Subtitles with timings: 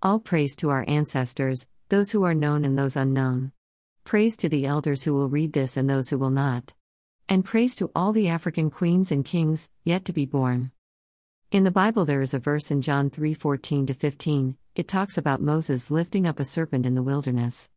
[0.00, 3.50] All praise to our ancestors, those who are known and those unknown.
[4.04, 6.72] Praise to the elders who will read this and those who will not.
[7.28, 10.70] And praise to all the African queens and kings yet to be born.
[11.50, 14.56] In the Bible there is a verse in John 3:14 to 15.
[14.76, 17.68] It talks about Moses lifting up a serpent in the wilderness.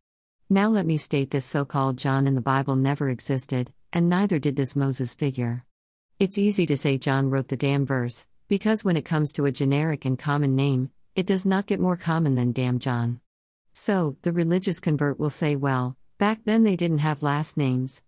[0.48, 4.54] Now let me state this so-called John in the Bible never existed, and neither did
[4.54, 5.64] this Moses figure.
[6.20, 9.50] It's easy to say John wrote the damn verse, because when it comes to a
[9.50, 13.20] generic and common name, it does not get more common than damn John.
[13.74, 18.02] So, the religious convert will say, well, back then they didn't have last names.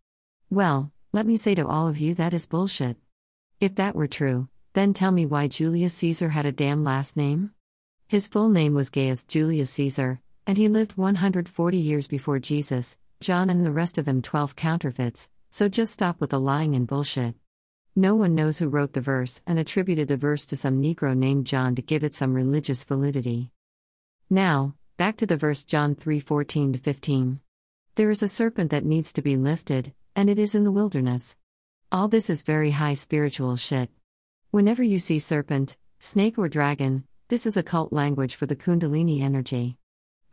[0.50, 2.96] Well, let me say to all of you that is bullshit.
[3.60, 7.52] If that were true, then tell me why Julius Caesar had a damn last name?
[8.08, 13.50] His full name was Gaius Julius Caesar, and he lived 140 years before Jesus, John
[13.50, 17.34] and the rest of them 12 counterfeits, so just stop with the lying and bullshit.
[17.96, 21.46] No one knows who wrote the verse and attributed the verse to some Negro named
[21.46, 23.52] John to give it some religious validity.
[24.28, 27.38] Now, back to the verse John 3:14 15.
[27.94, 31.36] There is a serpent that needs to be lifted, and it is in the wilderness.
[31.92, 33.90] All this is very high spiritual shit.
[34.50, 39.76] Whenever you see serpent, snake or dragon, this is occult language for the kundalini energy.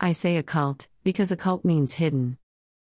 [0.00, 2.38] I say occult because occult means hidden.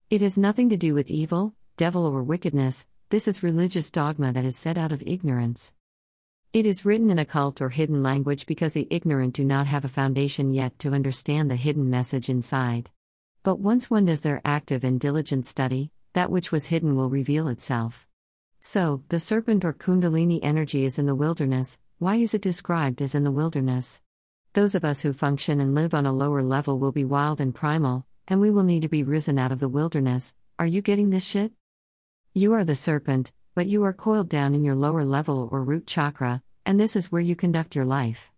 [0.10, 4.46] It has nothing to do with evil, devil or wickedness, this is religious dogma that
[4.46, 5.74] is set out of ignorance.
[6.54, 9.90] It is written in occult or hidden language because the ignorant do not have a
[9.90, 12.90] foundation yet to understand the hidden message inside.
[13.44, 17.50] But once one does their active and diligent study, that which was hidden will reveal
[17.50, 18.08] itself.
[18.62, 21.78] So, the serpent or Kundalini energy is in the wilderness.
[22.00, 24.02] Why is it described as in the wilderness?
[24.54, 27.54] Those of us who function and live on a lower level will be wild and
[27.54, 30.34] primal, and we will need to be risen out of the wilderness.
[30.58, 31.52] Are you getting this shit?
[32.34, 35.86] You are the serpent, but you are coiled down in your lower level or root
[35.86, 38.32] chakra, and this is where you conduct your life.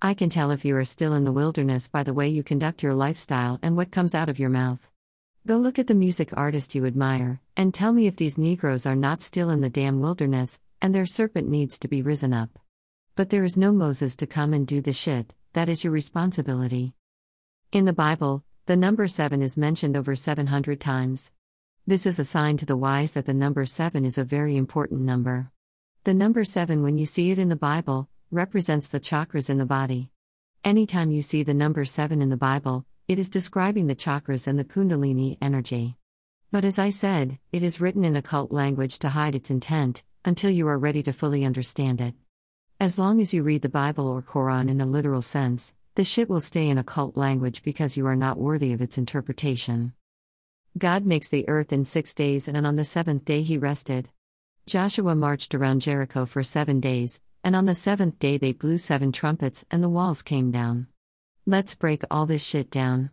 [0.00, 2.82] I can tell if you are still in the wilderness by the way you conduct
[2.82, 4.88] your lifestyle and what comes out of your mouth.
[5.46, 8.96] Go look at the music artist you admire, and tell me if these Negroes are
[8.96, 12.58] not still in the damn wilderness, and their serpent needs to be risen up.
[13.14, 16.94] But there is no Moses to come and do the shit, that is your responsibility.
[17.72, 21.30] In the Bible, the number 7 is mentioned over 700 times.
[21.86, 25.02] This is a sign to the wise that the number 7 is a very important
[25.02, 25.50] number.
[26.04, 29.66] The number 7, when you see it in the Bible, represents the chakras in the
[29.66, 30.08] body.
[30.64, 34.58] Anytime you see the number 7 in the Bible, it is describing the chakras and
[34.58, 35.98] the Kundalini energy.
[36.50, 40.50] But as I said, it is written in occult language to hide its intent, until
[40.50, 42.14] you are ready to fully understand it.
[42.80, 46.30] As long as you read the Bible or Quran in a literal sense, the shit
[46.30, 49.92] will stay in occult language because you are not worthy of its interpretation.
[50.76, 54.08] God makes the earth in six days, and on the seventh day he rested.
[54.66, 59.12] Joshua marched around Jericho for seven days, and on the seventh day they blew seven
[59.12, 60.88] trumpets, and the walls came down.
[61.46, 63.10] Let's break all this shit down.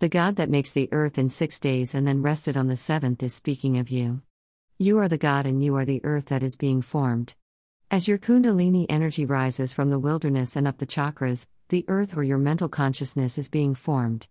[0.00, 3.22] The God that makes the earth in six days and then rested on the seventh
[3.22, 4.22] is speaking of you.
[4.76, 7.36] You are the God and you are the earth that is being formed.
[7.88, 12.24] As your Kundalini energy rises from the wilderness and up the chakras, the earth or
[12.24, 14.26] your mental consciousness is being formed.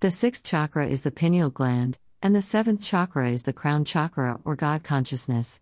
[0.00, 4.40] The sixth chakra is the pineal gland, and the seventh chakra is the crown chakra
[4.44, 5.60] or God consciousness.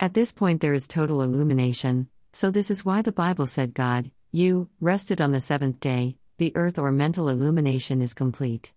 [0.00, 4.10] At this point, there is total illumination, so this is why the Bible said God,
[4.32, 8.72] you, rested on the seventh day, the earth or mental illumination is complete.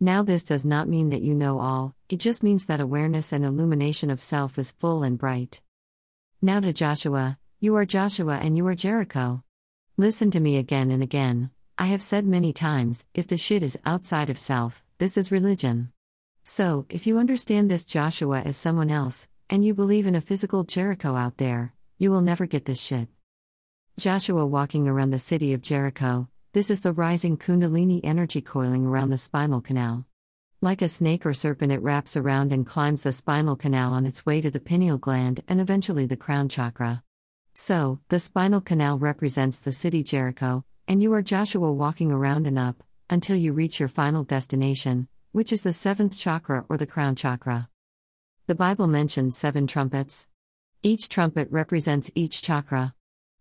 [0.00, 3.44] Now, this does not mean that you know all, it just means that awareness and
[3.44, 5.62] illumination of self is full and bright.
[6.42, 9.44] Now to Joshua, you are Joshua and you are Jericho.
[9.96, 11.50] Listen to me again and again.
[11.78, 15.92] I have said many times if the shit is outside of self, this is religion.
[16.50, 20.64] So, if you understand this Joshua as someone else, and you believe in a physical
[20.64, 23.08] Jericho out there, you will never get this shit.
[23.98, 29.10] Joshua walking around the city of Jericho, this is the rising Kundalini energy coiling around
[29.10, 30.06] the spinal canal.
[30.62, 34.24] Like a snake or serpent, it wraps around and climbs the spinal canal on its
[34.24, 37.02] way to the pineal gland and eventually the crown chakra.
[37.52, 42.58] So, the spinal canal represents the city Jericho, and you are Joshua walking around and
[42.58, 47.14] up until you reach your final destination, which is the seventh chakra or the crown
[47.14, 47.68] chakra.
[48.46, 50.28] The Bible mentions seven trumpets.
[50.82, 52.94] Each trumpet represents each chakra.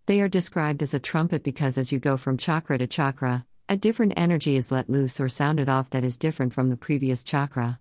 [0.06, 3.78] They are described as a trumpet because as you go from chakra to chakra, a
[3.78, 7.80] different energy is let loose or sounded off that is different from the previous chakra.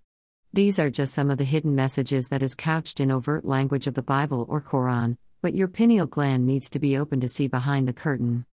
[0.52, 3.94] These are just some of the hidden messages that is couched in overt language of
[3.94, 7.86] the Bible or Quran, but your pineal gland needs to be open to see behind
[7.86, 8.46] the curtain.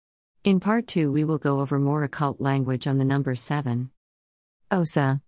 [0.43, 3.91] In part 2, we will go over more occult language on the number 7.
[4.71, 5.21] Osa.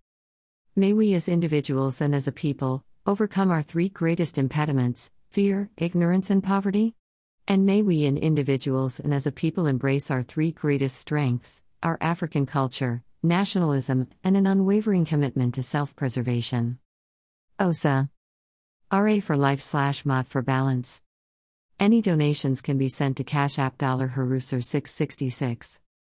[0.76, 6.30] May we as individuals and as a people overcome our three greatest impediments fear, ignorance,
[6.30, 6.96] and poverty?
[7.46, 11.96] And may we, in individuals and as a people, embrace our three greatest strengths our
[12.00, 16.80] African culture, nationalism, and an unwavering commitment to self preservation.
[17.60, 18.10] OSA
[18.92, 21.02] RA for Life slash M O T for Balance.
[21.78, 25.78] Any donations can be sent to Cash App Dollar Harusser 666.